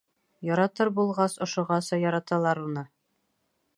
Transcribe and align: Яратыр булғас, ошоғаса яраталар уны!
Яратыр 0.47 0.89
булғас, 0.99 1.37
ошоғаса 1.47 2.01
яраталар 2.05 2.63
уны! 2.67 2.87